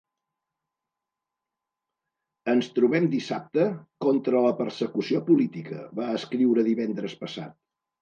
Ens 2.55 2.71
trobem 2.79 3.07
dissabte, 3.13 3.69
contra 4.09 4.43
la 4.49 4.57
persecució 4.65 5.25
política, 5.31 5.87
va 6.03 6.13
escriure 6.19 6.69
divendres 6.75 7.19
passat. 7.25 7.59